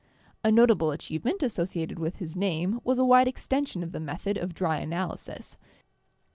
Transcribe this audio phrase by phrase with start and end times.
[0.43, 4.35] A notable achievement as sociated with his name was a wide extension of the method
[4.35, 5.59] of dry analysis.